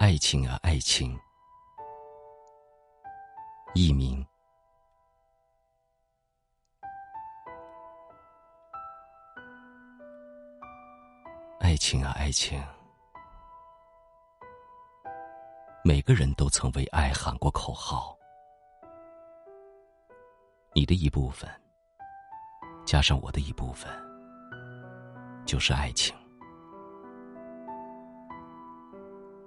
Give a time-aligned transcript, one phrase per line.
[0.00, 1.14] 爱情啊，爱情。
[3.74, 4.26] 佚名。
[11.60, 12.58] 爱情啊，爱情。
[15.84, 18.16] 每个人都曾为爱喊过口号。
[20.72, 21.46] 你的一部分，
[22.86, 23.92] 加上我的一部分，
[25.44, 26.16] 就是爱情。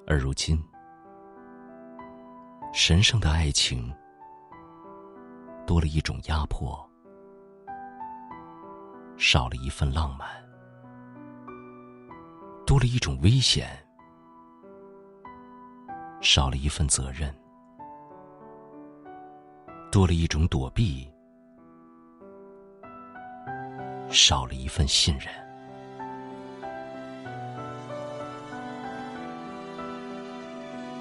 [0.06, 0.62] 而如今，
[2.74, 3.92] 神圣的爱情
[5.66, 6.78] 多了一种压迫，
[9.18, 10.28] 少了一份浪漫，
[12.66, 13.70] 多了一种危险，
[16.22, 17.34] 少了一份责任，
[19.90, 21.10] 多了一种躲避，
[24.10, 25.43] 少了一份信任。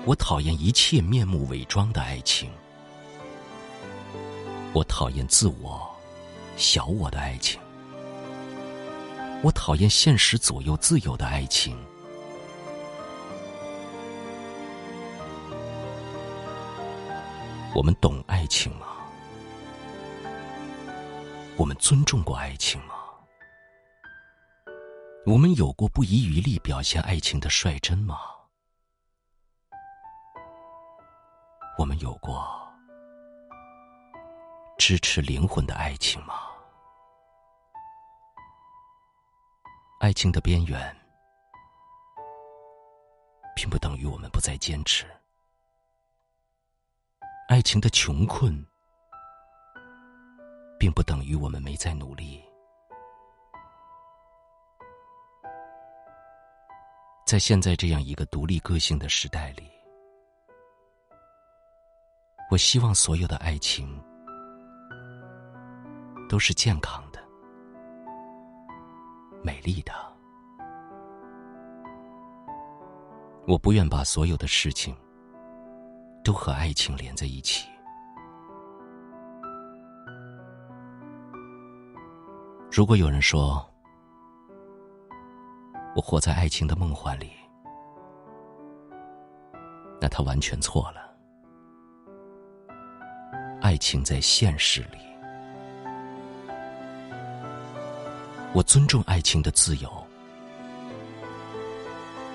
[0.04, 2.50] 我讨厌一切面目伪装的爱情，
[4.72, 5.88] 我讨厌自我、
[6.56, 7.60] 小我的爱情，
[9.44, 11.78] 我讨厌现实左右自由的爱情。
[17.72, 18.88] 我们懂爱情吗？
[21.56, 22.94] 我们尊重过爱情吗？
[25.24, 28.18] 我们有过不遗余力表现爱情的率真吗？
[31.78, 32.46] 我们有过
[34.78, 36.34] 支持灵魂的爱情吗？
[40.00, 40.96] 爱情的边缘，
[43.56, 45.06] 并不等于我们不再坚持；
[47.48, 48.64] 爱情的穷困，
[50.78, 52.44] 并不等于我们没在努力。
[57.24, 59.71] 在现在这样一个独立个性的时代里。
[62.52, 63.98] 我希望所有的爱情
[66.28, 67.18] 都是健康的、
[69.42, 69.92] 美丽的。
[73.46, 74.94] 我不愿把所有的事情
[76.22, 77.66] 都和爱情连在一起。
[82.70, 83.66] 如果有人说
[85.96, 87.32] 我活在爱情的梦幻里，
[89.98, 91.11] 那他完全错了。
[93.62, 94.98] 爱情在现实里，
[98.52, 99.88] 我尊重爱情的自由。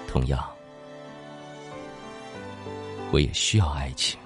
[0.08, 0.42] 同样，
[3.12, 4.18] 我也需要爱情，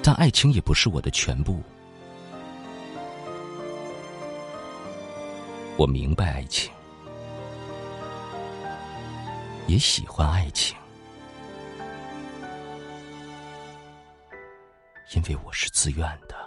[0.00, 1.60] 但爱情也不是我的全部。
[5.76, 6.70] 我明白爱情，
[9.66, 10.79] 也喜欢爱情。
[15.14, 16.39] 因为我是自愿的。